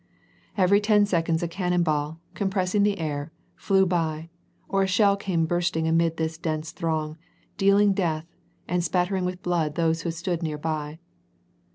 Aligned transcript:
Every 0.57 0.81
ten 0.81 1.05
seconds 1.05 1.43
a 1.43 1.47
cannon 1.47 1.83
ball, 1.83 2.19
compressing 2.33 2.81
the 2.81 2.97
air, 2.97 3.31
flev 3.55 3.87
by, 3.87 4.31
or 4.67 4.81
a 4.81 4.87
shell 4.87 5.15
came 5.15 5.45
bursting 5.45 5.87
amid 5.87 6.17
this 6.17 6.39
dense 6.39 6.71
throng, 6.71 7.19
deahog 7.59 7.93
death, 7.93 8.25
and 8.67 8.83
spattering 8.83 9.25
with 9.25 9.43
blood 9.43 9.75
those 9.75 10.01
who 10.01 10.09
stood 10.09 10.41
near 10.41 10.57
by. 10.57 10.97